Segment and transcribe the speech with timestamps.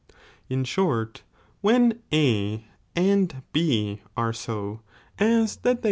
[0.09, 0.13] a»«ioii.
[0.49, 1.21] In short,
[1.61, 2.65] when A
[2.95, 4.81] and B are so,
[5.19, 5.79] as that tbey s.